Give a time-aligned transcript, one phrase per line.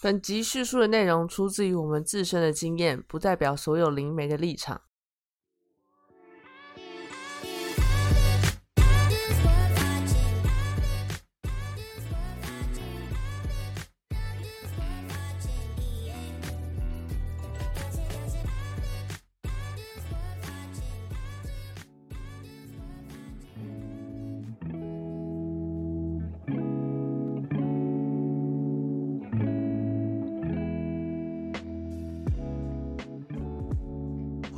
[0.00, 4.80] 本集叙述的内容出自于我们自身的经验，不代表所有灵媒的立场。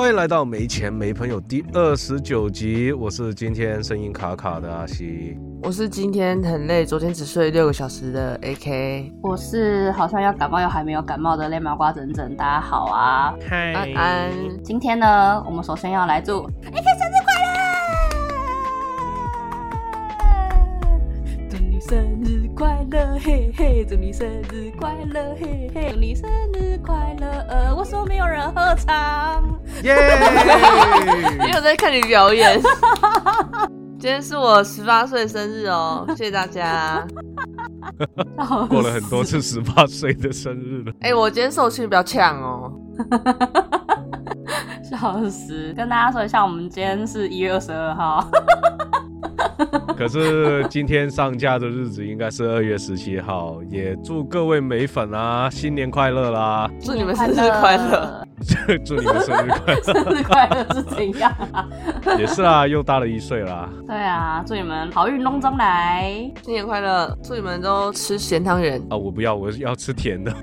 [0.01, 5.37] 欢迎来到没钱没朋友第二十九集，我是今天声音卡卡的阿西。
[5.63, 13.35] 我是今天很累，昨天只睡六个小时的 AK 我是好像要感冒又还没有感冒的泪麻瓜整整，大家好啊！
[13.47, 14.33] 嗨安安。
[14.65, 17.35] 今天呢，我们首先要来祝 AK 生日快
[21.37, 21.51] 乐！
[21.51, 23.87] 祝你生日快乐，嘿嘿！
[23.89, 25.93] 祝你生日快乐，嘿嘿！
[25.93, 27.27] 祝你生日快乐！
[27.49, 29.43] 呃，我说没有人合唱，
[29.83, 29.97] 耶！
[31.41, 32.61] 没有在看你表演。
[33.99, 37.03] 今天是我十八岁生日哦，谢谢大家。
[38.69, 42.71] 过了很多次十八岁的生日了，哎、我今天受训比较呛哦。
[44.85, 45.73] 笑死！
[45.75, 48.23] 跟大家说一下，我们今天是一月二十二号，
[49.97, 56.71] 可是今天上架的日子应该是二月十七号，也祝各位美粉啊新年快乐啦！
[56.81, 58.27] 祝你们生日快乐！
[58.85, 59.83] 祝你们生日快乐！
[59.83, 61.69] 生日快乐是怎样啊？
[62.19, 63.69] 也是啊，又大了一岁啦。
[63.87, 66.11] 对啊，祝你们好运隆中来！
[66.43, 67.17] 新年快乐！
[67.23, 68.81] 祝你们都吃咸汤圆。
[68.89, 70.35] 啊，我不要，我要吃甜的。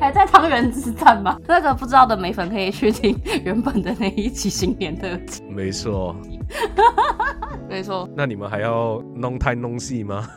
[0.00, 1.38] 还在汤圆之战吗？
[1.46, 5.42] 那个不知道的美粉可以去听原本的那一期新年特辑。
[5.48, 6.14] 没错，
[7.68, 10.28] 没错，那你们还要弄太弄细吗？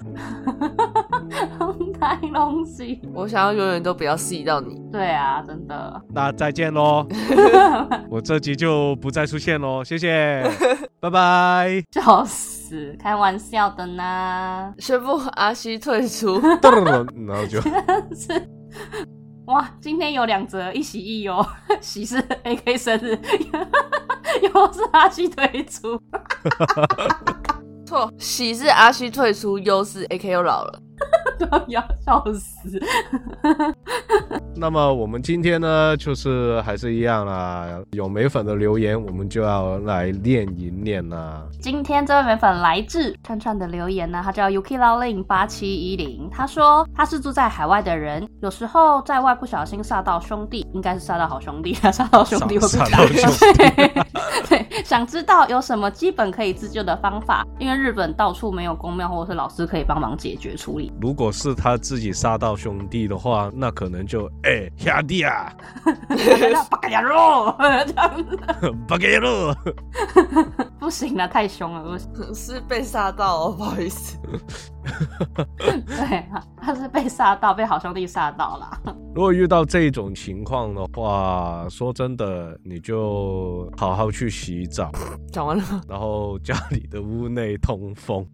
[1.60, 3.02] 弄太弄细。
[3.14, 4.82] 我想要永远都不要细到你。
[4.92, 6.02] 对啊，真的。
[6.14, 7.06] 那再见喽，
[8.10, 10.44] 我这集就不再出现喽，谢谢，
[11.00, 11.84] 拜拜。
[11.92, 14.74] 笑死，开玩笑的呢。
[14.80, 16.40] 宣布阿西退出。
[16.42, 17.60] 然后就
[19.46, 21.46] 哇，今天有两则一喜一忧，
[21.80, 23.18] 喜是 AK 生日，
[24.42, 26.00] 又是阿西退出。
[27.86, 30.80] 错，喜是阿西退出，忧是 AK 又老了。
[31.68, 32.80] 要笑死。
[34.56, 41.44] 那么我们今天呢，就是还是一样啦，有美粉的留言，我们就要来念一念啦。
[41.62, 54.04] 今天这位美粉来自串串的留言呢，他叫 Yuki Lao Lin 八七一零，他说他是住在海外的人，有时候在外不小心杀到兄弟，应该是杀到好兄弟， 杀到兄弟会不会煞到兄对
[54.50, 60.92] 对，想知道有什么基本可以自救的方法，因为日本到处没有公庙或者是老师可以帮忙解决处理。
[61.00, 65.54] 如果是他自己杀到兄弟的话，那可能就哎兄弟啊，
[66.70, 67.56] 八嘎呀肉，
[68.88, 69.56] 不给了。
[70.80, 72.36] 不行了，太凶了，不行。
[72.36, 74.18] 是被杀到哦，不好意思。
[75.86, 76.26] 对，
[76.58, 78.82] 他是被杀到，被好兄弟杀到了。
[79.14, 84.92] 如果遇到这种情况的话，说真的，你就好好去洗澡，
[85.32, 88.26] 讲完了，然后家里的屋内通风。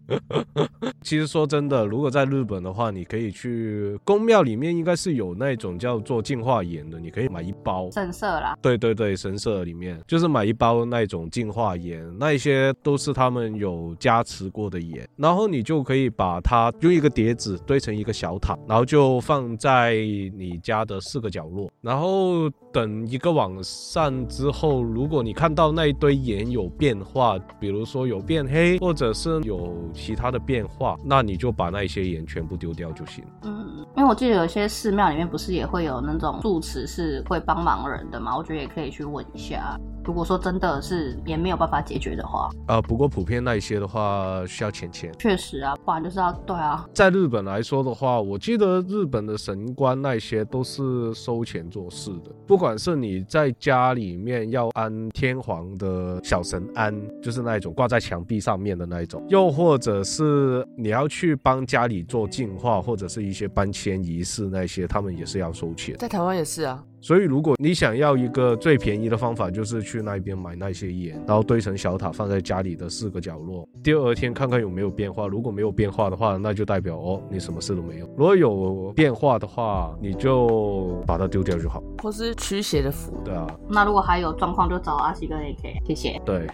[1.00, 7.90] 其实说真的，如果在日本的话，你可以去宫庙里面，应该是有那种叫做净化盐的，你可以买一包。
[7.90, 19.94] 神社啦，对对对，神社里面就是买一包那种净化盐，那一些都是他们有加持过的盐，然后你就可以把它用一个碟子堆成一个小塔，然后就放在
[20.36, 33.24] 你家的四个角落，然后等一个晚上之后，如果你看到那一堆盐有变化，比如说有变黑，或者是有其他的变化，那你就把那些盐全部丢掉就行。
[33.42, 39.80] 嗯，因为我记得有些寺庙里面不是也会有那种住持是会帮忙人的嘛，我觉得也可以去问一下。
[40.04, 45.12] 如果说真的是也没有办法解决的话，呃、不过普遍那一些的话需要钱钱。
[45.18, 52.30] 确实啊，不然就是要对啊，在日本来说的话，我记得日本的神官那些都是收钱做事的。
[52.46, 65.96] 不管是你在家里面要安天皇的小神安，就是那一种挂在墙壁上面的那一种，又或者是你要去帮家里做净化，或者是一些搬迁仪式那些，他们也是要收钱。
[65.96, 66.84] 在台湾也是啊。
[67.04, 73.68] 所以，如果你想要一个最便宜的方法，就是去那边买那些盐，然后堆成小塔，放在家里的四个角落。
[73.82, 78.06] 第二天看看有没有变化，如果没有变化的话，那就代表哦，你什么事都没有。
[78.16, 81.82] 如果有变化的话，你就把它丢掉就好。
[82.02, 83.20] 或是驱邪的符。
[83.22, 86.18] 对啊，那如果还有状况，就找阿西跟 AK，谢谢。
[86.24, 86.46] 对，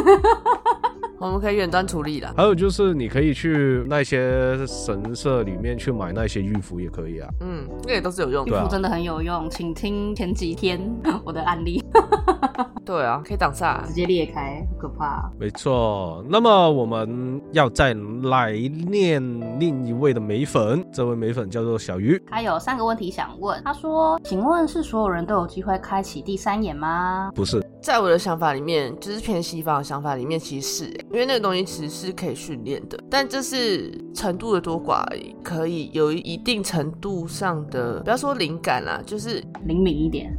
[1.20, 2.32] 我们可以远端处理了。
[2.34, 7.28] 还有就是你可以去那些神社里面去买那些玉符也可以啊。
[7.40, 8.66] 嗯，那也都是有用的。
[8.70, 10.80] 真的很有用，请听前几天
[11.22, 11.84] 我的案例，
[12.90, 13.92] 对啊，可以挡煞直。
[13.92, 15.30] 接裂开，可怕。
[15.38, 17.94] 没错，那么我们要再
[18.24, 18.52] 来
[18.88, 19.22] 念
[19.60, 22.20] 另一位的美粉，这位美粉叫做小鱼。
[22.26, 40.34] 他有三个问题想问，他说：“请问是所有人都有机会开启第三眼吗不是，在我的想法里面，就是偏西方的想法里面，其实是欸因为那个东西其实是可以训练的，但这是程度的多寡而已，可以有一定程度上的，不要说灵感啦，就是？”灵敏一点，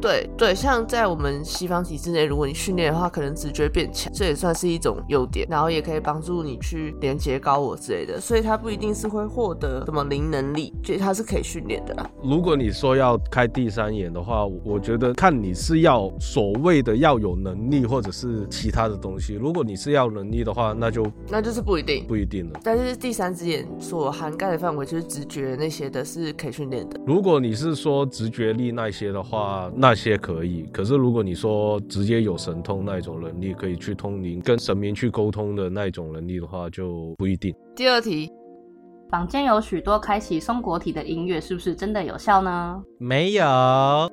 [0.00, 12.10] 对对，像在我们西方体制内，如果你训练的话，可能直觉变强，这也算是一种优点，然后也可以帮助你去连接高我之类的，所以它不一定是会获得什么灵能力，所以它是可以训练的啦。
[12.22, 19.34] 如果你说要开第三眼的话，我觉得看你是要所谓的要有能力，或者是其他的东西。
[19.34, 22.06] 如果你是要能力的话，那就那就是不一定。
[22.06, 22.60] 不一定了。
[22.64, 26.98] 但是第三只眼所涵盖的范围就是直觉那些的，是可以训练的。
[27.06, 30.68] 如果你是说直觉力那些的话，那些可以。
[30.72, 37.54] 可是如果你说直接有神通那一种能力，可以去通灵、跟神明去沟通的那一种能力的话，就不一定。
[37.74, 38.30] 第二题，
[39.08, 42.82] 坊间有许多开启松果体的音乐，是不是真的有效呢？
[42.98, 43.44] 没有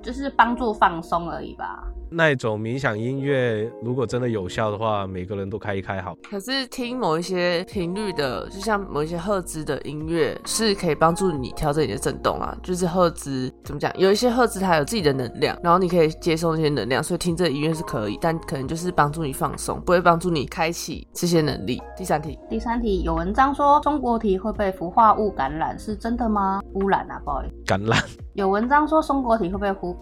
[0.02, 1.88] 就是帮助放松而已吧。
[2.10, 6.16] 那一种冥想音乐，如果真的有效的话，每个人都开一开好。
[6.30, 12.58] 可是听某一些频率的，就像某一些赫兹的音乐，是可以帮助你调整你的震动啊。
[12.64, 21.82] 就是赫兹怎么讲，有一些赫兹它有自己的能量，然后你可以接受那些能量，所以听这个音乐是可以，但可能就是帮助你放松，不会帮助你开启这些能力。
[21.96, 26.62] 第三题，第三题，有文章说松果体会被氟化物感染，是真的吗？
[26.74, 27.56] 污染啊，不好意思。
[27.66, 28.02] 感染，
[28.34, 29.96] 有文章说松果体会被糊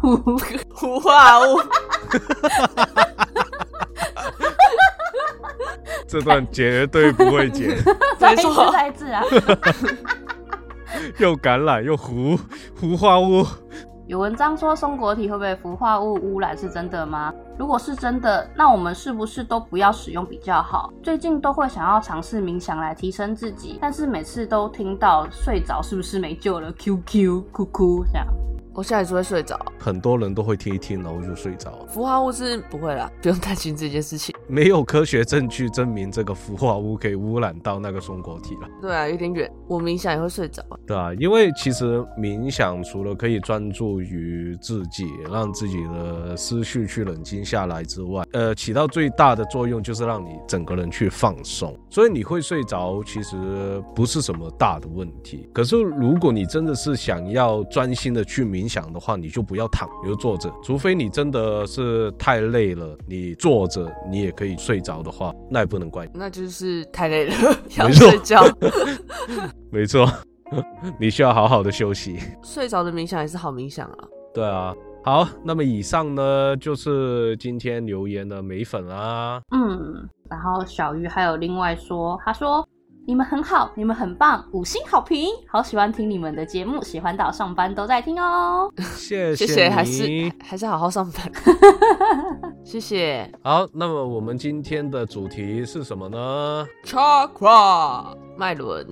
[0.00, 0.16] 糊
[0.74, 1.60] 氟化物，
[6.06, 7.76] 这段绝对不会剪，
[8.18, 9.22] 再一次没错再一次啊！
[11.18, 12.38] 又橄榄又糊
[12.78, 13.44] 糊化物。
[14.06, 17.32] 有文章说松果体会被氟化物污染，是真的吗？
[17.58, 20.92] 如果是真的，那我们是不是都不要使用比较好？
[21.02, 28.26] 最近都会想要尝试冥想来提升自己，但是每次都听到睡着是不是没救了？QQ 哭哭这样。
[28.74, 29.60] 我下一次会睡着。
[29.78, 31.70] 很多人都会听一听，然后就睡着。
[31.90, 34.34] 氟化物是不会啦，不用担心这件事情。
[34.48, 40.62] 没有科学证据证明这个氟化物可以污染到那个松果体了，对啊，有点远，我冥想也会睡着。
[40.86, 51.78] 对啊，因为其实冥想除了可以专注于自己，让自己的思绪去冷静下来之外，呃，起到最大的作用就是让你整个人去放松。
[51.90, 53.36] 所以你会睡着，其实
[53.94, 55.46] 不是什么大的问题。
[55.52, 60.50] 可是如果你真的是想要专心的去冥想的话，你就不要躺，你就坐着。
[60.62, 66.12] 除非你真的是太累了，你坐着你也可以睡着的话，那也不能怪你。
[66.18, 67.34] 那就是太累了，
[67.76, 68.42] 要睡觉。
[69.70, 70.10] 没错，
[70.98, 72.18] 你需要好好的休息。
[72.42, 74.08] 睡着的冥想也是好冥想啊。
[74.32, 79.42] 对啊，好，那么以上呢就是今天留言的美粉啊。
[79.50, 82.66] 嗯，然后小鱼还有另外说，他说
[83.04, 88.72] 你们很好，你们很棒，五星好评，好喜欢听你们的节目，喜欢到上班都在听哦。
[88.94, 91.32] 谢谢还是还是好好上班。
[92.62, 93.28] 谢谢。
[93.42, 98.86] 好，那么我们今天的主题是什么呢？Chakra 脉轮，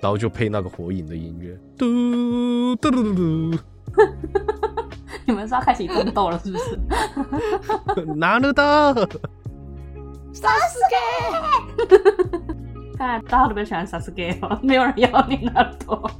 [0.00, 3.58] 然后就配那个火影的音乐，嘟嘟嘟嘟嘟
[5.26, 6.78] 你们是要开始争斗了是不是？
[8.04, 8.94] 嘟，拿得到。
[12.96, 16.10] 看来大家都比较喜欢 Sasuke 哦， 没有人要你那多。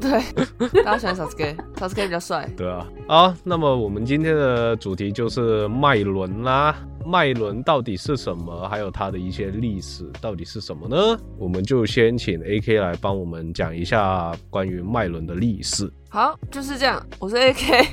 [0.00, 2.48] 对，大家喜欢 Sasuke，Sasuke 比较帅。
[2.56, 6.74] 对啊，好，那么我们今天的主题就是脉轮啦。
[7.06, 8.66] 脉轮到底是什么？
[8.68, 10.96] 还有它的一些历史到底是什么呢？
[11.38, 15.90] 我们就先请 AK 来帮我们讲一下关于脉轮的历史。
[16.14, 17.04] 好，就是这样。
[17.18, 17.86] 我是 AK，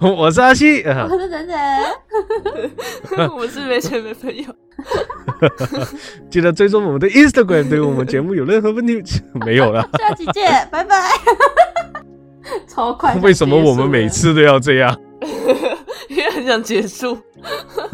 [0.00, 4.44] 我是阿西， 我是等等， 我是没钱没朋友。
[6.30, 9.02] 记得追踪我们的 Instagram，对我们节目有任何问题
[9.44, 9.86] 没有了？
[9.98, 11.10] 下期见，拜拜。
[12.66, 14.98] 超快，为什么我们每次都要这样？
[16.08, 17.18] 因为很想结束。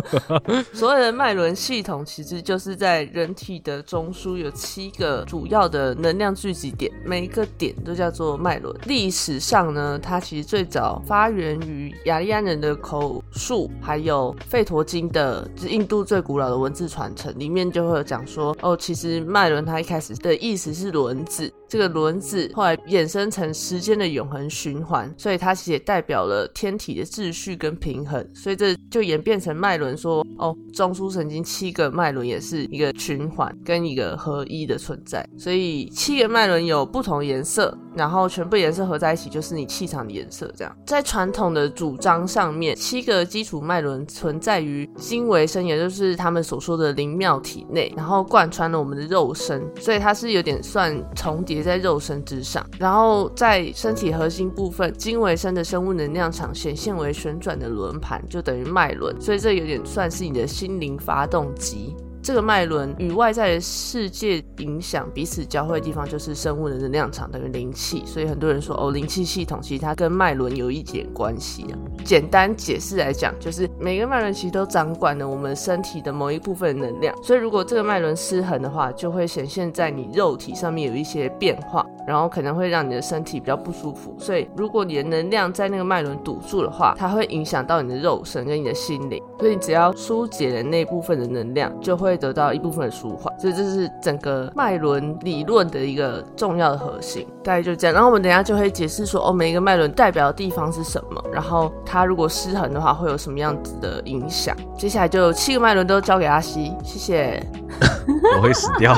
[0.73, 8.75] 所谓的脉轮系统，其实就是在人体的中枢有七个主要的能量聚集点，每一个点都叫做脉轮。
[8.87, 40.51] 历史上呢，它其实最早发源于雅利安人的口述，还有吠陀经的，就是印度最古老的文字传承，里面就会有讲说，哦，其实脉轮它一开始的意思是轮子，这个轮子后来衍生成时间的永恒循环，所以它其实也代表了天体的秩序跟平衡，所以这就演变成脉轮，说哦，中枢神经七个脉轮也是一个循环跟一个合一的存在，所以七个脉轮有不同颜色，然后全部颜色合在一起就是你气场的颜色。
[40.57, 52.65] 这样，在传统的主张上面，七个基础脉轮存在于精微身，也就是他们所说的灵妙体内，然后贯穿了我们的肉身，所以它是有点算重叠在肉身之上。
[52.79, 61.95] 然后在身体核心部分，精微身的生物能量场显现为旋转的轮盘，就等于脉轮，所以这有点算是你的心灵发动机。
[62.25, 68.03] 这个脉轮与外在的世界影响彼此交汇的地方，就是生物的能量场等于灵气。
[68.07, 71.77] 所以很多人说，哦，灵气系统其实它跟脉轮有一点关系啊。
[72.03, 77.15] 简单解释来讲，就是每个脉轮其实都掌管了我们身体的某一部分能量。
[77.23, 84.15] 所以如果这个脉轮失衡的话，就会显现在你肉体上面有一些变化，然后可能会让你的身体比较不舒服。
[84.19, 89.23] 所以如果你的能量在那个脉轮堵住的话，它会影响到你的肉身跟你的心灵。
[89.39, 93.33] 所以你只要疏解了那部分的能量，就会得到一部分的舒缓。
[93.39, 97.27] 所以这是整个脉轮理论的一个重要的核心。
[97.43, 97.95] 大概就这样。
[97.95, 104.57] 然后我们等下就会解释说，哦，每一个脉轮代表的地方是什么，然后它如果失衡的话，会有什么样子的影响。
[104.77, 107.47] 接下来就七个脉轮都交给阿西，谢谢。
[108.37, 108.95] 我会死掉。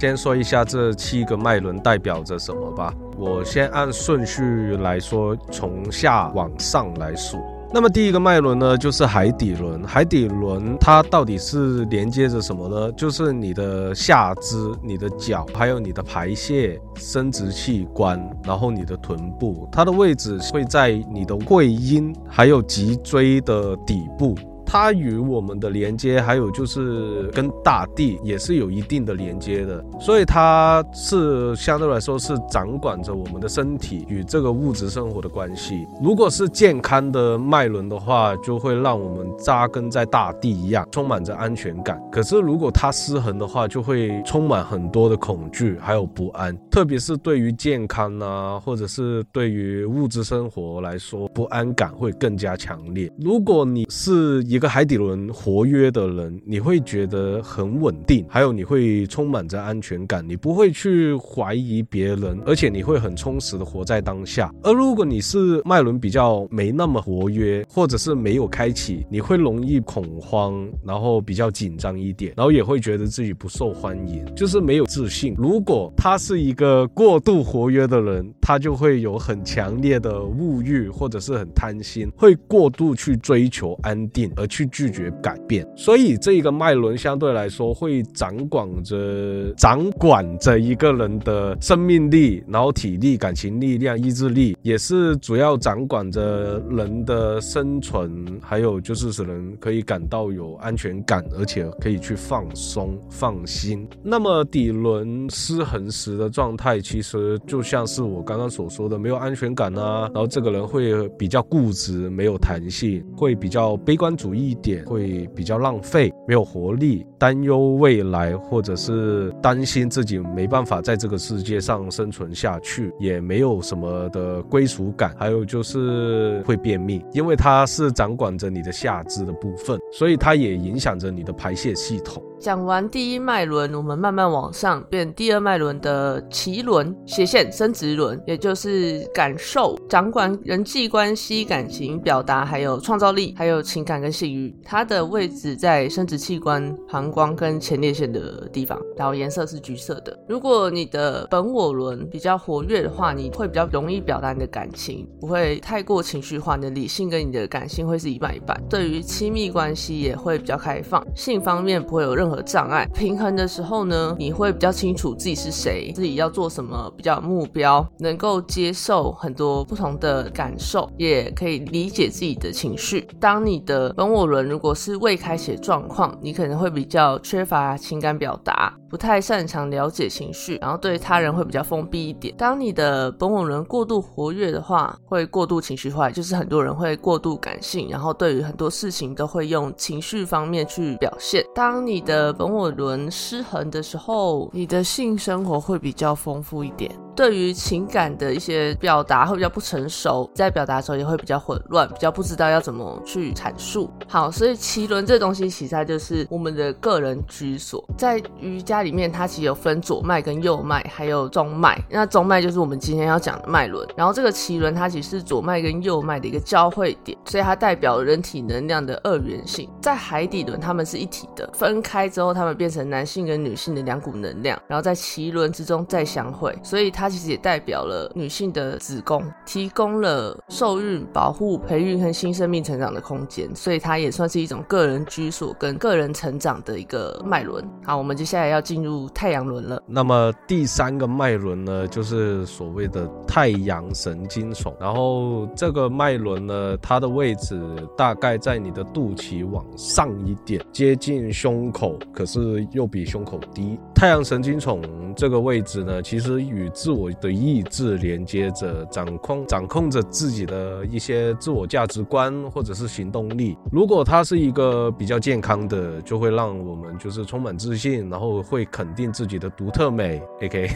[0.00, 2.90] 先说一下这七个脉轮代表着什么吧。
[3.18, 7.36] 我先按顺序来说，从下往上来数。
[7.70, 9.84] 那么第一个脉轮呢，就是海底轮。
[9.84, 12.90] 海底轮它到底是连接着什么呢？
[12.92, 24.34] 就是你的下肢、你的脚，还有你的排泄、生殖器官，然后你的臀部，它的位置会在你的会阴，还有脊椎的底部。
[24.72, 35.84] 它与我们的连接，还有就是跟大地也是有一定的连接的，所以它是相对来说是掌管着我们的身体与这个物质生活的关系。
[36.00, 42.00] 如果是健康的脉轮的话，就会让我们扎根在大地一样，充满着安全感。
[42.12, 53.10] 可是如果它失衡的话，就会充满很多的恐惧还有不安，特别是对于健康啊，或者是对于物质生活来说，不安感会更加强烈。
[53.18, 64.54] 如果你是一个海底轮活跃的人，你会觉得很稳定，还有你会充满着安全感，你不会去怀疑别人，而且你会很充实的活在当下。
[64.62, 75.34] 而如果你是脉轮比较没那么活跃，或者是没有开启，你会容易恐慌，然后比较紧张一点，然后也会觉得自己不受欢迎，就是没有自信。
[75.38, 84.49] 如果他是一个过度活跃的人，他就会有很强烈的物欲，或者是很贪心，会过度去追求安定而。
[84.50, 103.86] 去拒绝改变，所以这个脉轮相对来说会掌管着掌管着一个人的生命力，然后体力、感情力量、意志力，也是主要掌管着人的生存，还有就是使人可以感到有安全感，而且可以去放松、放心。
[104.02, 114.39] 那么底轮失衡时的状态，其实就像是我刚刚所说的，没有安全感啊，然后这个人会比较固执，没有弹性，会比较悲观主义。
[114.40, 125.14] 一点会比较浪费，没有活力，担忧未来，或者是担心自己没办法在这个世界上生存下去，也没有什么的归属感。
[125.18, 132.22] 还有就是会便秘，因为它是掌管着你的下肢的部分，所以它也影响着你的排泄系统。
[132.40, 144.56] 讲完第一脉轮，我们慢慢往上变第二脉轮的脐轮斜线生殖轮，也就是感受，掌管人际关系、感情表达，还有创造力，还有情感跟性欲。
[144.64, 150.18] 它的位置在生殖器官、膀胱跟前列腺的地方，然后颜色是橘色的。
[150.26, 156.56] 如果你的本我轮比较活跃的话，你会比较容易表达你的感情，不会太过情绪化。
[156.56, 158.58] 你的理性跟你的感性会是一半一半。
[158.70, 162.29] 对于亲密关系也会比较开放，性方面不会有任何。
[162.30, 173.08] 和障碍平衡的时候呢，你会比较清楚自己是谁，自己要做什么，比较目标，能够接受很多不同的感受，也可以理解自己的情绪。
[173.18, 182.34] 当你的本我轮如果是未开启的状况，你可能会比较缺乏情感表达，不太擅长了解情绪，然后对他人会比较封闭一点。
[182.36, 191.44] 当你的本我轮过度活跃的话，会过度情绪化，就是很多人会过度感性，然后对于很多事情都会用情绪方面去表现。
[191.54, 196.90] 当你的本我轮失衡的时候，你的性生活会比较丰富一点。
[197.20, 203.90] 对于情感的一些表达会比较不成熟，在表达的时候也会比较混乱，比较不知道要怎么去阐述。
[204.08, 211.78] 好，所以脐轮这东西其实它就是我们的个人居所，在瑜伽里面它其实有分左脉跟右脉，还有中脉。
[211.90, 219.68] 那中脉就是我们今天要讲的脉轮，然后这个脐轮它其实是左脉跟右脉的一个交汇点，所以它代表人体能量的二元性。
[219.82, 237.62] 在海底轮它们是一体的，分开之后它们变成男性跟女性的两股能量，然后在脐轮之中再相会，所以它其实也代表了女性的子宫，提供了受孕、保护、培育和新生命成长的空间，所以它也算是一种个人居所跟个人成长的一个脉轮。
[237.84, 239.82] 好，我们接下来要进入太阳轮了。
[239.86, 244.74] 那么第三个脉轮呢，就是所谓的太阳神经丛。
[244.80, 247.60] 然后这个脉轮呢，它的位置
[247.96, 253.78] 大概在你的肚脐往上一点，接近胸口，可是又比胸口低。
[254.00, 254.80] 太阳神经丛
[255.14, 263.58] 这个位置呢，其实与自我的意志连接着，掌控掌控着自己的一些自我价值观或者是行动力。
[263.70, 270.22] 如果它是一个比较健康的，就会让我们就是充满自信，然后会肯定自己的独特美。
[270.40, 270.70] A K，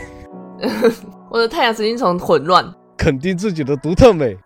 [1.32, 2.62] 我的太阳神经丛混乱。
[2.98, 4.36] 肯定自己的独特美，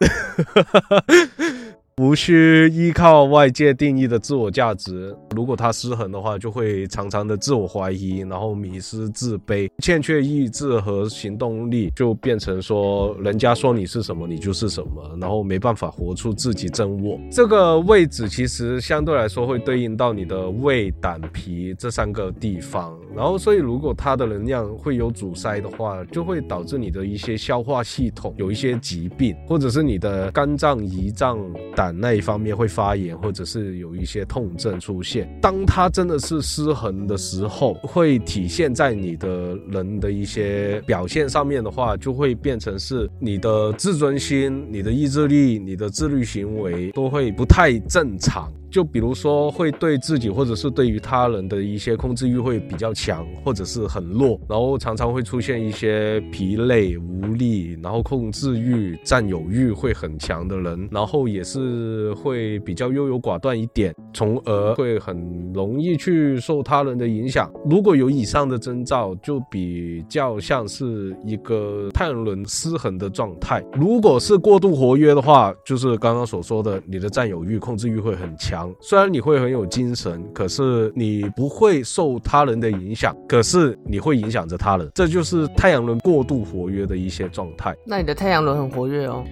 [1.98, 5.12] 无需依靠外界定义的自我价值。
[5.34, 17.18] 如果它失衡的话，就会常常的自我怀疑，然后迷失、自卑，欠缺意志和行动力，就变成说人家说你是什么，你就是什么，然后没办法活出自己真我。
[17.32, 22.96] 这个位置其实相对来说会对应到你的胃、胆、脾这三个地方。
[23.16, 31.38] 然后，所以如果它的能量会有阻塞的话，就会导致你的一些消化系统有一些疾病，或者是你的肝脏、胰脏、
[31.74, 35.28] 胆那一方面会发炎，或者是有一些痛症出现。
[35.40, 48.52] 当它真的是失衡的时候，会体现在你的人的一些表现上面的话，就会变成是你的自尊心、你的意志力、你的自律行为都会不太正常。
[48.70, 67.50] 就比如说，会对自己或者是对于他人的一些控制欲会比较强，或者是很弱，然后常常会出现一些疲累无力，然后控制欲、占有欲会很强的人，然后也是会比较优柔寡断一点，从而会很容易去受他人的影响。
[67.68, 73.64] 如果有以上的征兆，就比较像是一个太阳轮失衡的状态。
[73.72, 78.57] 如果是过度活跃的话，就是刚刚所说的，你的占有欲、控制欲会很强。
[78.80, 87.74] 虽然你会很有精神，可是你不会受他人的影响，可是你会影响着他人，这就是太阳轮过度活跃的一些状态。
[87.84, 89.24] 那你的太阳轮很活跃哦，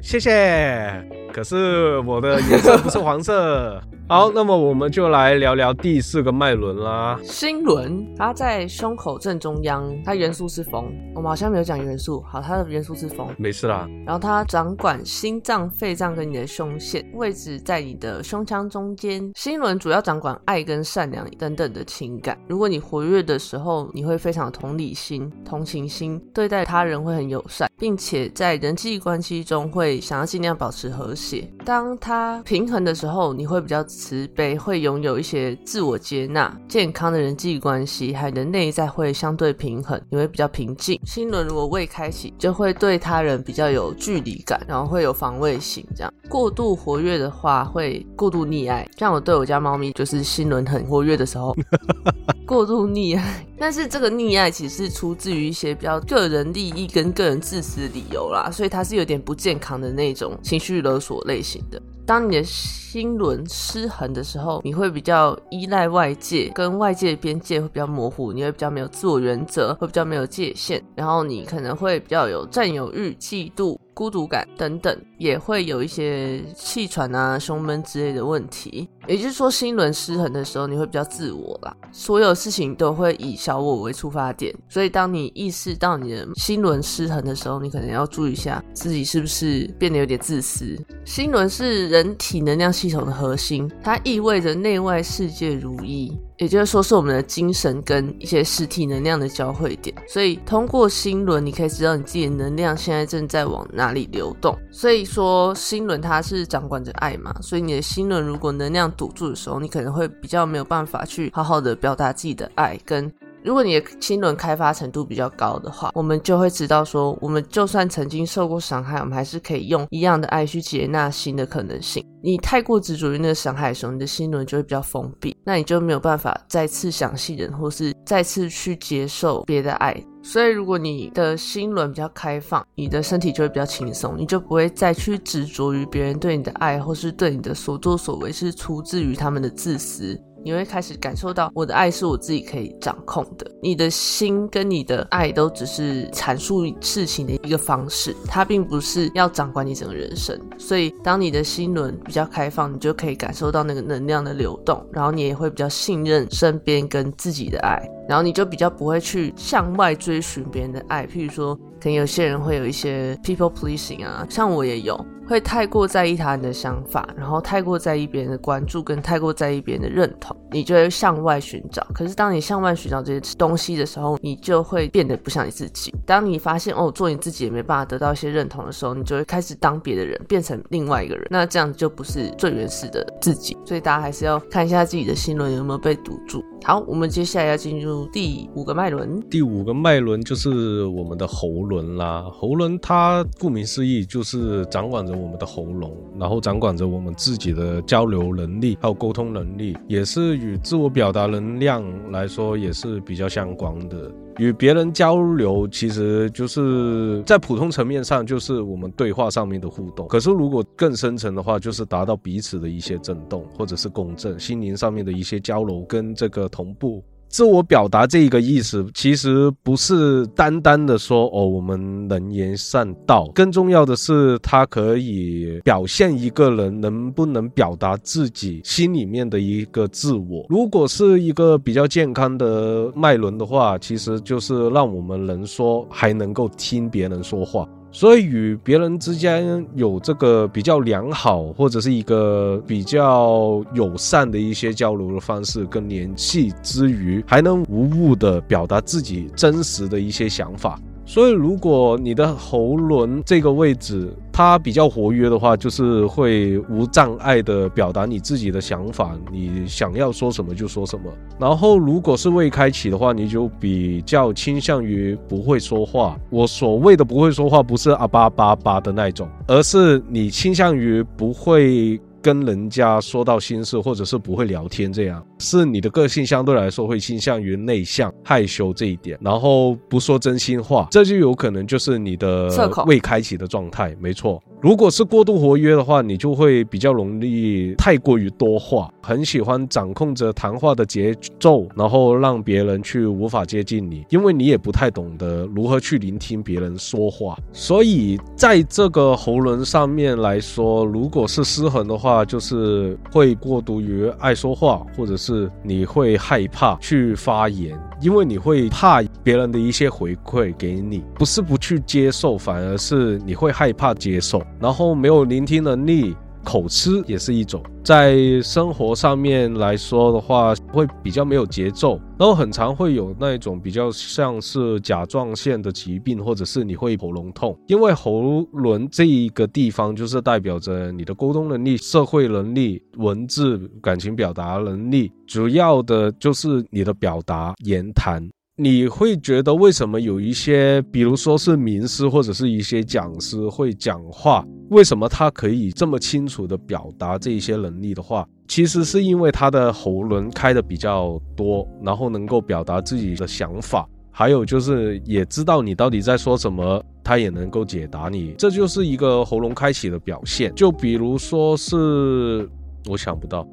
[0.00, 1.02] 谢谢。
[1.32, 3.80] 可是我的颜色不是黄色。
[4.06, 7.18] 好，那么我们就来聊聊第四个脉轮啦。
[7.24, 10.92] 心轮，它在胸口正中央，它元素是风。
[11.14, 13.88] 我们好像没有讲元素，好，它的元素是风，没事啦。
[14.04, 19.32] 然后它掌管心脏、肺脏跟你的胸腺，位置在你的胸腔中间。
[19.34, 22.38] 心轮主要掌管爱跟善良等等的情感。
[22.46, 31.48] 如果你活跃的时候，你会非常有同理心、同情心，对待他人会很友善，并且在人际关系中会想要尽量保持和谐。
[31.64, 33.82] 当它平衡的时候，你会比较。
[33.94, 41.00] 慈悲会拥有一些自我接纳、健康的人际关系，还有你的内在会相对平衡，你会比较平静。
[41.06, 45.86] 心轮如果未开启，就会对他人比较有距离感，然后会有防卫性。
[45.94, 48.86] 这样过度活跃的话，会过度溺爱。
[48.98, 51.56] 像我对我家猫咪，就是心轮很活跃的时候，
[52.44, 53.46] 过度溺爱。
[53.56, 61.80] 但是这个溺爱其实是出自于一些比较个人利益跟个人自私的理由啦，所以它是有点不健康的那种情绪勒索类型的。
[62.06, 73.78] 当你的心轮失衡的时候，你会比较依赖外界，跟外界的边界会比较模糊，你会比较没有自我原则，会比较没有界限，然后你可能会比较有占有欲、嫉妒。
[73.94, 78.88] 孤独感等等，也会有一些气喘啊、胸闷之类的问题。
[79.06, 84.54] 也就是说，心轮失衡的时候，你会比较自我啦，所有事情都会以小我为出发点。
[84.68, 90.76] 所以，当你意识到你的心轮失衡的时候，你可能要注意一下自己是不是变得有点自私。
[91.04, 96.10] 心轮是人体能量系统的核心，它意味着内外世界如一。
[96.38, 99.94] 也就是说，是我们的精神跟一些实体能量的交汇点。
[100.08, 104.58] 所以，通过心轮，你可以知道你自己的能量现在正在往哪里流动。
[104.72, 107.32] 所以说，心轮它是掌管着爱嘛。
[107.40, 112.76] 所以，你的心轮如果能量堵住的时候，你可能会比较没有办法去好好的表达自己的爱。
[112.84, 113.10] 跟
[113.44, 122.02] 如果你的心轮开发程度比较高的话，我们就会知道说，我们就算曾经受过伤害，我们还是可以用一样的爱去接纳新的可能性。
[122.22, 129.94] 你太过执着于那个伤害的时候，你的心轮就会比较封闭，那你就没有办法再次想信任，或是再次去接受别的爱。
[130.22, 140.18] 所以，如果你的心轮比较开放，你的身体就会比较轻松，你就不会再去执着于别人对你的爱，或是对你的所作所为是出自于他们的自私。
[140.44, 143.50] 你会开始感受到，我的爱是我自己可以掌控的。
[143.62, 150.38] 你的心跟你的爱都只是阐述事情的一个方式，它并不是要掌管你整个人生。
[150.58, 161.06] 所以，当你的心轮比较开放，你就可以感受到那个能量的流动，然后你也会比较信任身边跟自己的爱，然后你就比较不会去向外追寻别人的爱。
[161.06, 164.94] 譬如说，可能有些人会有一些 people pleasing 啊，像我也有。
[165.26, 171.86] 会太过在意他人的想法，然后太过在意别人的关注，跟太过在意别人的认同，你就会向外寻找。
[171.94, 175.94] 可是当你向外寻找这些东西的时候，你就会变得不像你自己。
[176.06, 181.26] 当你发现哦，做你自己也没办法得到一些认同的时候，你就会开始当别的人，变成另外一个人。
[181.30, 183.56] 那这样就不是最原始的自己。
[183.64, 186.44] 所以大家还是要看一下自己的心轮有没有被堵住。
[186.66, 189.20] 好，我们接下来要进入第五个脉轮。
[189.28, 192.26] 第五个脉轮就是我们的喉轮啦。
[192.32, 204.10] 喉轮它顾名思义就是掌管着我们的喉咙，然后掌管着我们自己的交流能力，还有沟通能力，也是与自我表达能量来说也是比较相关的。
[204.38, 210.08] 与别人交流，其实就是在普通层面上，就是我们对话上面的互动。
[210.08, 217.02] 可是如果更深层的话，就是达到彼此的一些震动，或者是共振，心灵上面的一些交流跟这个同步。
[217.34, 230.46] 自我表达这一个意思，其实不是单单的说哦，我们能言善道，更重要的是，它可以表现一个人能不能表达自己心里面的一个自我。
[230.48, 237.68] 如果是一个比较健康的脉轮的话，其实就是让我们能说，还能够听别人说话。
[237.94, 250.76] 所以与别人之间有这个比较良好，或者是一个比较友善的一些交流的方式跟联系之余，还能无误的表达自己真实的一些想法。
[251.06, 261.04] 所以，如果你的喉轮这个位置它比较活跃的话，就是会无障碍的表达你自己的想法，你想要说什么就说什么。
[261.38, 266.18] 然后，如果是未开启的话，你就比较倾向于不会说话。
[266.30, 272.00] 我所谓的不会说话，不是阿巴巴巴的那种，而是你倾向于不会。
[272.24, 282.48] 跟人家说到心事，或者是不会聊天，这样是你的个性相对来说会倾向于内向、害羞这一点，然后不说真心话，这就有可能就是你的
[282.86, 284.42] 未开启的状态，没错。
[284.60, 297.36] 如果是过度活跃的话，你就会比较容易太过于多话，很喜欢掌控着谈话的节奏，然后让别人去无法接近你，因为你也不太懂得如何去聆听别人说话。
[297.52, 307.78] 所以在这个喉轮上面来说，如果是失衡的话，就是会过度于爱说话，或者是你会害怕去发言。
[308.00, 316.14] 因为你会怕别人的一些回馈给你，不是不去接受，反而是你会害怕接受，然后没有聆听能力。
[316.46, 338.22] 口吃也是一种，在生活上面来说的话，会比较没有节奏，然后很常会有那一种比较像是甲状腺的疾病，或者是你会喉咙痛，因为喉轮这一个地方就是代表着你的沟通能力、社会能力、文字、感情表达能力，主要的就是你的表达言谈。
[338.56, 360.54] 你会觉得为什么有一些，比如说是名师或者是一些讲师会讲话，为什么他可以这么清楚的表达这一些能力的话，其实是因为他的喉轮开的比较多，然后能够表达自己的想法，还有就是也知道你到底在说什么，他也能够解答你，这就是一个喉咙开启的表现。
[360.54, 362.48] 就比如说是，
[362.88, 363.44] 我想不到。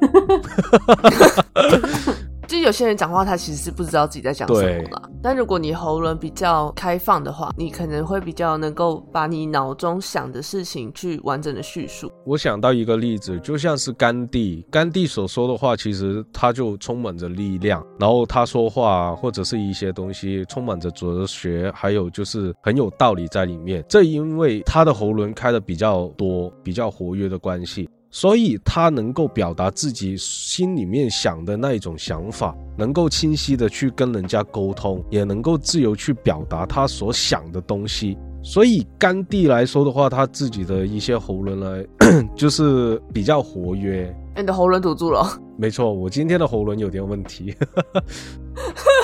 [2.54, 5.10] 就有些人讲话，他其实是不知道自己在讲什么的。
[5.20, 12.08] 但如果你喉咙比较开放的话，你可能会比较能够把你脑中想的事情去完整的叙述。
[12.24, 17.84] 我想到一个例子，就像是甘地，甘地所说的话，其实他就充满着力量。
[17.98, 23.84] 然后他说话或者是一些东西，充满着哲学，还有就是很有道理在里面。
[23.88, 27.88] 这因为他的喉咙开的比较多，比较活跃的关系。
[28.14, 38.16] 所以他能够表达自己心里面想的那一种想法，能够清晰的去跟人家沟通，也能够自由去表达他所想的东西。
[38.40, 41.82] 所以甘地来说的话，他自己的一些喉咙呢，
[42.36, 44.14] 就是比较活跃。
[44.36, 45.26] 你的喉咙堵住了？
[45.58, 47.52] 没错，我今天的喉咙有点问题。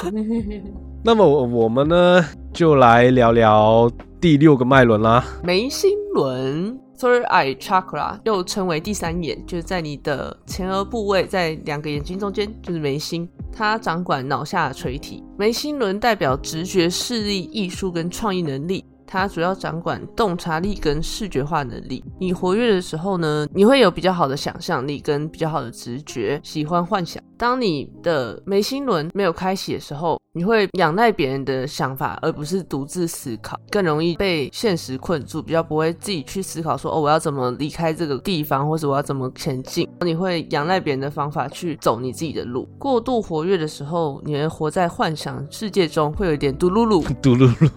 [1.03, 6.79] 那么我我们呢，就来聊聊第六个脉轮啦，眉心轮。
[7.01, 13.27] Third Eye Chakra 又称为第三眼，就是在你的前额部位，在两个眼睛中间，就是眉心。
[13.51, 15.25] 它掌管脑下垂体。
[15.39, 18.85] 眉心轮代表直觉、视力、艺术跟创意能力。
[19.11, 22.05] 它主要掌管洞察力跟视觉化能力。
[22.21, 27.21] 你活跃的时候呢，你会有比较好的想象力跟比较好的直觉，喜欢幻想。
[27.37, 39.89] 当你的眉心轮没有开启的时候，你会仰赖别人的想法，而不是独自思考，更容易被现实困住，比较不会自己去思考说哦，我要怎么离开这个地方，或者我要怎么前进。
[40.03, 42.69] 你会仰赖别人的方法去走你自己的路。
[42.79, 47.71] 过度活跃的时候，你会活在幻想世界中，会有一点嘟噜噜， 嘟噜噜。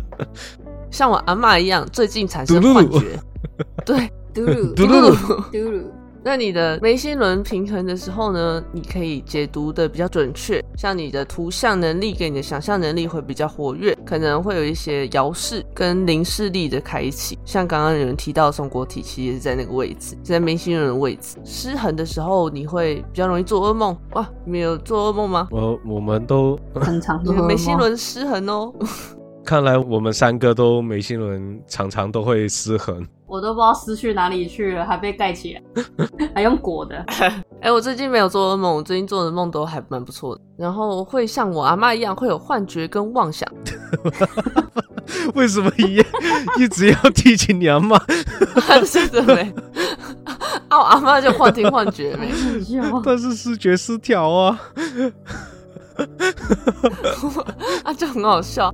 [0.90, 3.00] 像我阿妈一样，最近产生幻觉。
[3.84, 5.16] 对，嘟噜嘟噜
[5.50, 5.82] 嘟噜。
[6.24, 10.64] 那你的眉心轮平衡的时候呢，你可以解读的比较准确。
[10.76, 17.36] 像你的图像能力跟你的想象能力会比较活跃，可能会有一些遥视跟零视力的开启。
[17.44, 21.38] 像刚刚有人提到松果体，其实也是在那个位置，在眉心轮的位置。
[21.44, 23.96] 失衡的时候，你会比较容易做噩梦。
[24.12, 25.48] 哇，你们有做噩梦吗？
[25.50, 28.72] 我我们都很常做眉心轮失衡哦。
[29.44, 35.62] 看来我们三个都眉心轮常常都会失衡，我都不知道失去哪里去了，还被盖起来，
[36.34, 37.04] 还用裹的。
[37.60, 40.40] 哎，我最近没有做噩梦，我最近做的梦都还蛮不错的。
[40.56, 43.48] 然后会像我阿妈一样，会有幻觉跟妄想。
[45.34, 46.02] 为什么一
[46.62, 47.98] 一直要提起你阿妈？
[48.86, 49.52] 是的没？
[50.68, 52.30] 啊，我阿妈就幻听幻觉没？
[53.04, 54.60] 但是视觉失调啊，
[57.84, 58.72] 啊，就很好笑。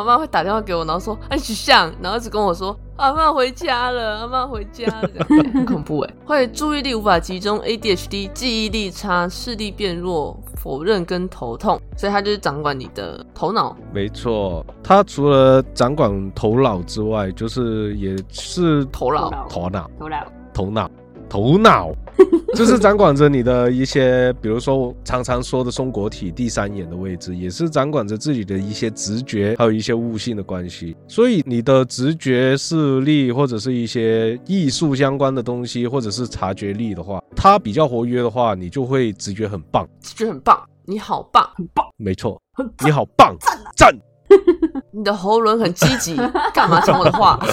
[0.00, 5.08] 我妈会打电话给我，然后说：“哎，许相，然后一直跟我说：“阿妈回家了，阿妈回家了。
[5.54, 13.76] ”很恐怖哎，会注意力无法集中，ADHD，记忆力差，视力变弱，否认跟头痛，所以他就是掌管你的头脑。
[13.92, 20.90] 没错，他除了掌管头脑之外，就是也是头脑、头脑、头脑、头脑。
[21.34, 21.90] 头脑。
[22.54, 30.96] 就是掌管着你的一些，比如说常常说的松果体第三眼的位置，也是掌管着自己的一些直觉，还有一些悟性的关系。
[31.08, 42.40] 所以你的直觉、视力或者是一些艺术相关的东西，或者是察觉力的话，它比较活跃的话，你就会直觉很棒，直觉很棒，你好棒，很棒，没错，
[42.84, 43.36] 你好棒，
[43.76, 43.92] 赞，
[44.94, 46.14] 你的喉咙很积极，
[46.54, 47.36] 干嘛讲我的话？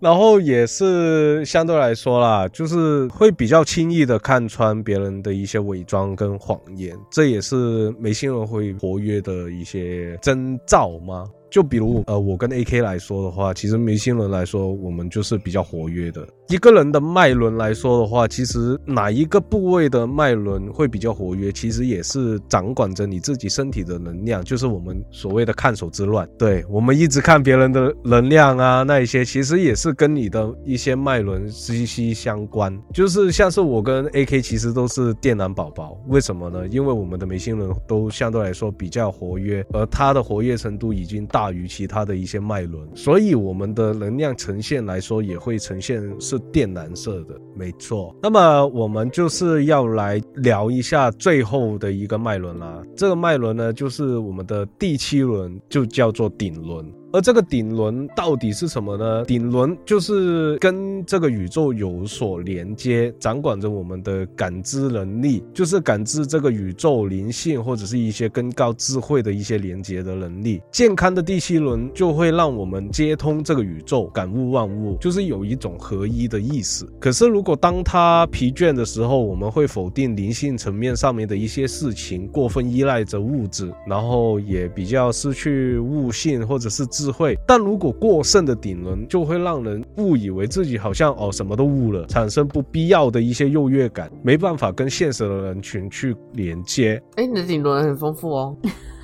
[0.00, 11.24] 然后也是相对来说啦，就是会比较轻易的看穿别人的一些伪装跟谎言，这也是没心人会活跃的一些征兆吗？
[11.50, 16.26] 就比如，呃，我跟 A K 来说的话，其实眉心轮来说，我们就是比较活跃的。
[16.48, 26.28] 一个人的脉轮来说的话，其实哪一个部位的脉轮会比较活跃，其实也是掌管着你自己身体的能量，就是我们所谓的看守之乱。
[26.38, 32.78] 对我们一直看别人的能量啊，那一些其实也是跟你的一些脉轮息息相关。
[32.94, 36.66] 就是像是我跟 A K 其实都是电男宝宝，为什么呢？
[36.68, 41.37] 因为我们的眉心轮都相对来说比较活跃，而它的活跃程度已经大。
[41.38, 48.12] 大于其他的一些脉轮，所以我们的能量呈现来说也会呈现是靛蓝色的，没错。
[48.20, 52.82] 那么我们就是要来聊一下最后的一个脉轮啦。
[52.96, 56.84] 这个脉轮呢，就是我们的第七轮，就叫做顶轮。
[57.10, 59.24] 而这个顶轮到底是什么呢？
[59.24, 70.60] 顶轮就是跟这个宇宙有所连接，掌管着我们的感知能力，就是感知这个宇宙灵性或者是一些更高智慧的一些连接的能力。
[70.70, 76.86] 健康的第七轮就会让我们接通这个宇宙，感悟万物，就是有一种合一的意思。
[77.00, 86.86] 可是如果当他疲倦的时候，我们会否定灵性层面上面的一些事情，过分依赖着物质，然后也比较失去悟性或者是。
[86.98, 97.00] 智慧，但如果过剩的顶轮就会让人误以为自己好像哦什么都悟了，产生不必要的一些优越感，没办法跟现实的人群去连接。
[97.14, 98.56] 哎，你的顶轮很丰富哦。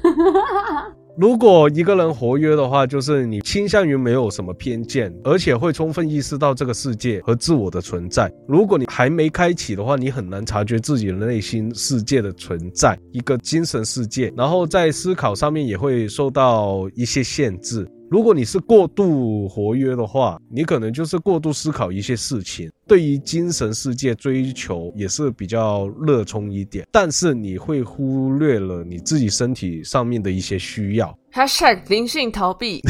[1.17, 8.33] 如果一个人活跃的话，就是你倾向于没有什么偏见，而且会充分意识到这个世界和自我的存在。
[8.49, 17.89] 如果你还没开启的话，你很难察觉自己的内心世界的存在，一个精神世界，然后在思考上面也会受到一些限制。
[18.11, 31.17] 如果你是过度活跃的话，你可能就是过度思考一些事情，对于精神世界追求也是比较热衷一点，但是你会忽略了你自己身体上面的一些需要。
[31.33, 32.81] Hashtag 灵性逃避，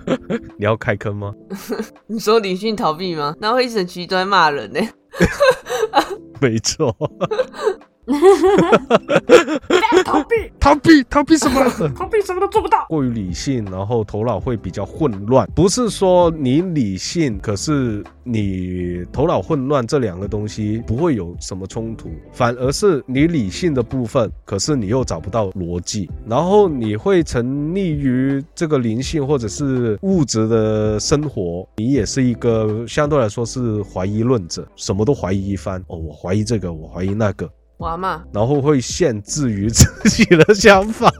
[0.56, 1.34] 你要开坑吗？
[2.08, 3.34] 你说灵性逃避吗？
[3.38, 4.80] 那会一整局都在骂人呢。
[6.40, 6.96] 没错。
[10.04, 11.62] 逃避，逃避逃避什么？
[11.94, 12.86] 逃避什么都做不到。
[12.88, 15.48] 过于理性，然后头脑会比较混乱。
[15.54, 35.80] 不是说你理性，可是你头脑混乱，这两个东西不会有什么冲突，反而是你理性的部分，可是你又找不到逻辑，然后你会沉溺于这个灵性或者是物质的生活，你也是一个相对来说是怀疑论者，什么都怀疑一番。
[35.88, 37.48] 哦，我怀疑这个，我怀疑那个，
[37.80, 41.10] 我阿妈，然后会限制于自己的想法。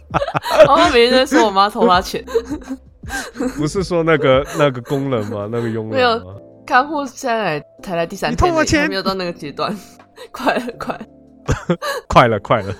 [0.66, 2.24] 我妈每天在说我妈偷她钱，
[3.58, 5.46] 不是说那个 那个工人吗？
[5.52, 6.18] 那个佣没有？
[6.66, 9.76] 看护现在才来第三天偷我钱还没有到那个阶段，
[10.32, 11.04] 快 了快了。
[12.08, 12.74] 快了，快了。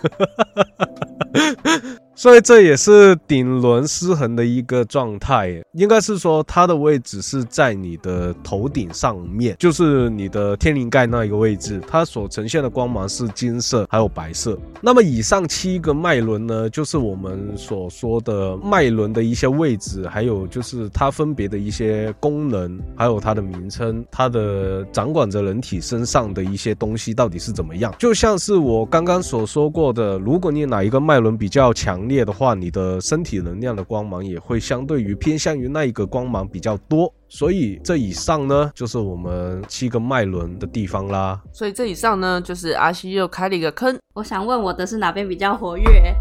[2.18, 14.58] 所以这也是顶轮失衡的一个状态，应该是说它的位置是在你的头顶上面，就是你的天灵盖那一个位置，它所呈现的光芒是金色还有白色。
[14.80, 27.94] 那么以上七个脉轮呢，就是我们所说的脉轮的一些位置，还有就是它分别的一些功能，还有它的名称，它的掌管着人体身上的一些东西到底是怎么样。
[27.96, 37.12] 就像是我刚刚所说过的，如果你哪一个脉轮比较强烈的话，你的身体能量的光芒也会相对于偏向于那一个光芒比较多。
[37.28, 41.40] 所以这以上呢，就是我们七个脉轮的地方啦。
[41.52, 43.96] 所以这以上呢，就是阿西又开了一个坑。
[44.14, 46.14] 我想问我的是哪边比较活跃？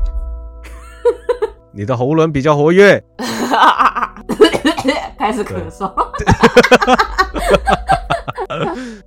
[1.74, 3.02] 你的喉轮比较活跃，
[5.18, 5.94] 开始咳嗽。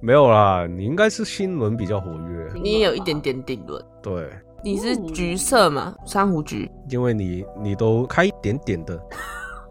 [0.00, 2.52] 没有啦，你应该是心轮比较活跃。
[2.62, 4.30] 你也有一点点顶轮，对，
[4.62, 5.94] 你是橘色嘛？
[6.04, 6.70] 珊瑚橘。
[6.88, 9.00] 因为你你都开一点点的，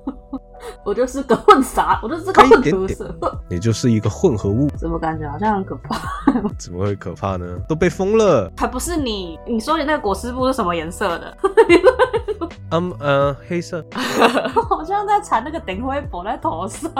[0.84, 3.16] 我就是个混杂，我就是个混合色。
[3.50, 5.98] 你就是一个混合物，怎么感觉好像很可怕？
[6.58, 7.46] 怎么会可怕呢？
[7.68, 8.52] 都被封了。
[8.58, 9.40] 还不是你？
[9.46, 11.38] 你说你那个裹尸布是什么颜色的？
[12.72, 13.84] 嗯嗯，黑色。
[14.70, 16.92] 好像在缠那个顶灰布在头上。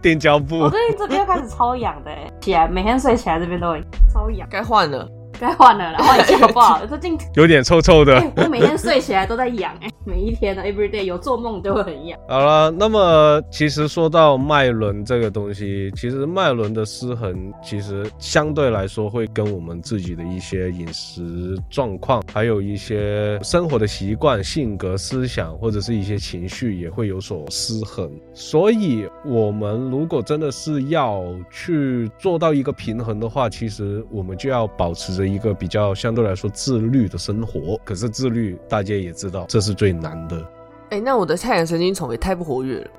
[0.00, 0.70] 电胶布我。
[0.70, 5.08] 最近这边开始超痒的、欸，起来每天睡起来这边都会超痒，该换了。
[5.38, 6.84] 该换了啦，换一下好不好？
[6.86, 8.22] 最近有点臭臭的。
[8.36, 12.18] 我每天睡起来都在痒哎、每一天的 every day 有做梦都会很痒。
[12.28, 28.10] 好了，那么其实说到脉轮这个东西，其实脉轮的失衡，其实相对来说会跟我们自己的一些饮食状况，还有一些生活的习惯、性格、思想或者是一些情绪也会有所失衡。
[28.34, 37.78] 所以，我们如果真的是要去做到一个平衡的话，其实我们就要保持着一个比较相对来说自律的生活。
[37.84, 40.44] 可是自律，大家也知道，这是最难的。
[40.90, 42.90] 哎、那我的太阳神经丛也太不活跃了，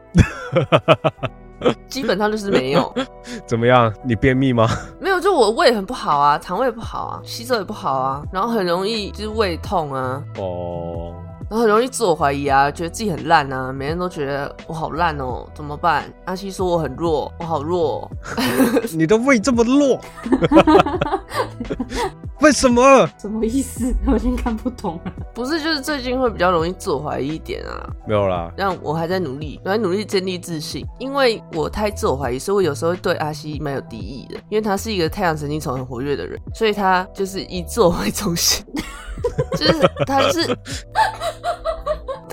[1.88, 2.92] 基本上就是没有，
[3.46, 3.94] 怎么样？
[4.04, 4.68] 你便秘吗？
[5.00, 11.14] 没有，就我胃很不好啊，肠胃不好啊，吸收也不好啊，然后很容易就是胃痛啊，哦，
[11.58, 16.12] 很容易自我怀疑啊，觉得自己很烂啊，每天都觉得我好烂哦，怎么办？
[16.26, 18.12] 阿西说我很弱，我好弱哦，
[18.94, 20.00] 你的胃这么弱，
[22.42, 23.08] 为什么？
[23.18, 23.94] 什么意思？
[24.06, 25.12] 我已经看不懂了。
[25.34, 38.66] 不是，就是最近会比较容易自我怀疑一点啊，没有啦，让我还在努力，我在努力建立自信，因为我太自我怀疑，所以我有时候会对阿西蛮有敌意的，因为他是一个太阳神经丛很活跃的人，所以他就是以自我为中心，
[39.56, 39.74] 就是
[40.06, 40.58] 他就是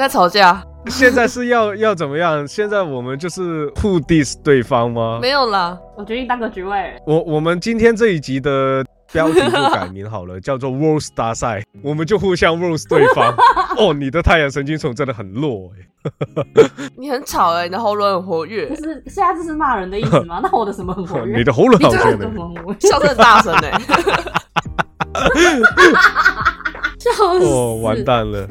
[0.00, 2.48] 在吵架，现在是要要怎么样？
[2.48, 5.18] 现在我们就是互 diss 对方吗？
[5.20, 6.98] 没有啦，我决定当个局外人。
[7.06, 8.82] 我我们今天这一集的
[9.12, 13.30] 标题就改名好了， 叫做 roast 大赛，我们就互相 roast 对方。
[13.76, 16.10] 哦，你的太阳神经丛真的很弱哎、
[16.96, 20.40] 你很吵哎、你的喉咙很活跃不，是，现在这是骂人的意思吗？
[20.42, 21.36] 那我的什么很活跃？
[21.36, 22.16] 你的喉咙好像呢。
[22.16, 22.80] 个什么很活跃？
[22.80, 23.70] 笑声很大声哎、
[26.98, 27.44] 笑死！
[27.44, 28.48] 哦，完蛋了。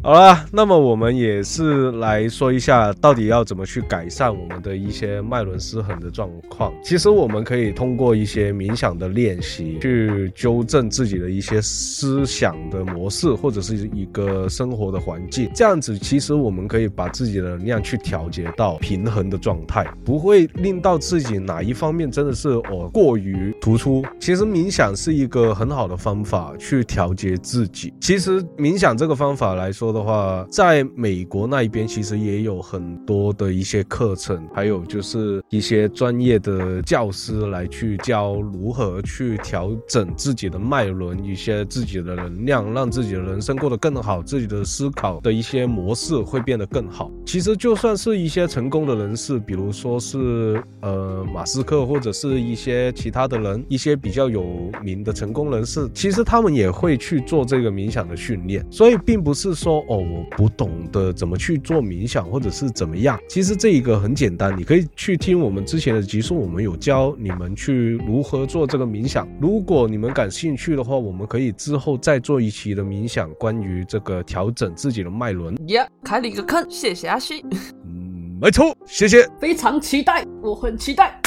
[0.00, 6.72] 好啦，那么我们也是来说一下，到底要怎么去改善我们的一些脉轮失衡的状况。
[6.82, 15.50] 其实我们可以通过一些冥想的练习，去纠正自己的一些思想的模式，或者是一个生活的环境。
[15.54, 24.04] 这样子，其实我们可以把自己的能量去调节到平衡的状态，不会令到自己哪一方面真的是哦过于突出。
[24.20, 27.92] 其实冥想是一个很好的方法去调节自己。
[28.00, 47.10] 其实冥想这个方法来说，的话，在美国那一边其实也有很多的一些课程，还有就是一些专业的教师来去教如何去调整自己的脉轮，一些自己的能量，让自己的人生过得更好，自己的思考的一些模式会变得更好。
[47.24, 58.64] 其实就算是一些成功的人士，比如说是呃马斯克或者是一些其他的人，一些比较有名的成功人士，其实他们也会去做这个冥想的训练。
[58.70, 63.18] 所以并不是说哦我不懂得怎么去做冥想，或者是怎么样。
[63.28, 69.28] 其实这一个很简单，你可以去听我们之前的集数，我们有教你们去如何做这个冥想。
[69.40, 75.56] 如果你们感兴趣的话，我们可以之后再做一期的冥想，关于这个调整自己的脉轮。
[75.68, 77.44] 呀，开了一个坑，谢谢阿西，
[77.84, 79.28] 嗯，没错，谢谢。
[79.38, 81.20] 非常期待，我很期待。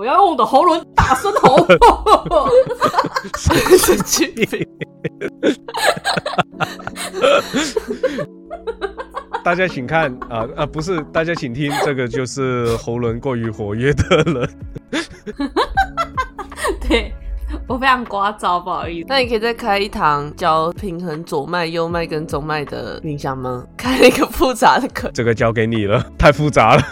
[0.00, 1.66] 我要用我的喉咙大声吼！
[3.36, 4.66] 神经病。
[9.44, 14.48] 大家请看啊啊，不是，大家请听，这个就是喉咙过于活跃的人。
[16.88, 17.12] 对
[17.68, 19.06] 我非常聒噪，不好意思。
[19.06, 23.66] 那你可以再开一堂教平衡左脉、右脉跟中脉的冥想吗？
[23.76, 26.82] 开了一个复杂的课，这个交给你了，太复杂了。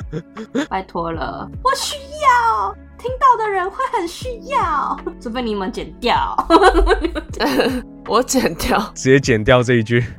[0.68, 6.36] 拜托了，我需要，听到的人会很需要， 除非你们剪掉。
[8.09, 8.78] 我剪掉。
[8.94, 10.05] 直接剪掉这一句。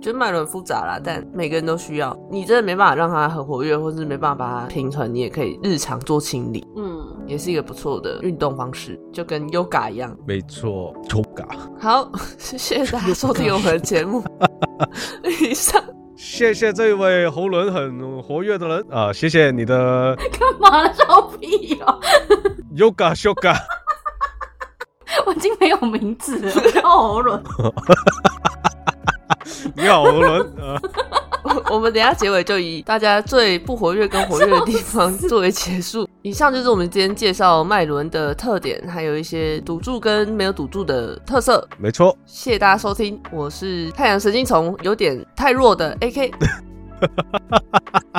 [0.00, 2.16] 觉得脉轮复杂啦，但每个人都需要。
[2.30, 10.16] 你真的没办法让它很活跃，或是没办法把它平衡，你也可以日常做清理，嗯，也是一个不错的运动方式，就跟 yoga 一样。
[10.24, 11.48] 没错，Toga。
[11.80, 14.22] 好，谢谢大家收听我们的节目。
[15.42, 15.82] 以上，
[16.30, 21.98] 谢谢这位喉咙很活跃的人啊，谢谢你的 干嘛笑屁哦
[22.76, 23.56] ？Yoga Shoga。
[25.24, 27.42] 我已经没有名字了，我叫喉轮。
[29.74, 30.78] 你好，喉轮啊。
[31.42, 36.08] 我 我们等一下结尾就以大家最不活跃跟活跃的地方 作为结束。
[36.22, 41.66] 以上就是我们今天介绍脉轮的特点，还有一些赌注跟没有赌注的特色。
[41.78, 46.32] 没错，谢谢大家收听，我是太阳神经虫有点太弱的 AK。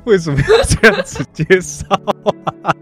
[0.06, 1.86] 为什么要这样子介绍？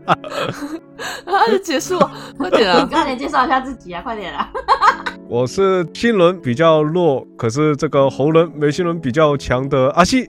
[0.07, 1.99] 啊，就结束，
[2.39, 2.87] 快点啊！
[2.91, 4.51] 快点介绍一下自己啊，快点啊！
[5.29, 10.27] 我是心轮比较弱，可是这个喉轮、眉心轮比较强的阿西。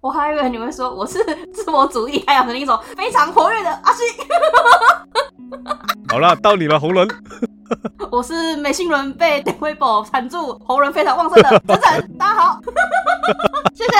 [0.00, 1.18] 我还以为你会说我是
[1.52, 4.02] 自我主义，还有那一种非常活跃的阿西。
[6.08, 7.08] 好了，到你了，喉轮。
[8.10, 12.16] 我是美心人被 e i b 缠住，喉轮非常旺盛的 真真。
[12.18, 12.60] 大家好，
[13.74, 13.90] 谢谢。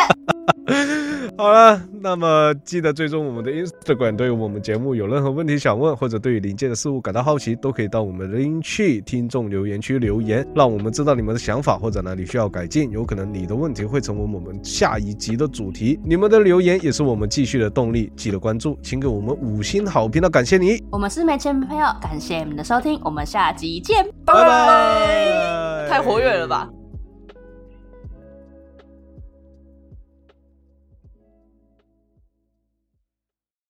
[1.36, 4.16] 好了，那么记得追踪我们的 Instagram。
[4.16, 12.90] 对于我们节目有任何问题想问，或者对于临界的事物感到好奇，都可以到我们的音趣听众留言区留言，让我们知道你们的想法或者哪里需要改进。
[12.90, 16.00] 有可能你的问题会成为我们下一集的主题。
[16.04, 18.10] 你们的留言也是我们继续的动力。
[18.16, 25.88] 记得关注，请给我们五星好评的，感谢你，我们是没钱朋友，感谢你们的收听，我们下集见，拜拜。
[25.88, 26.68] 太活跃了吧！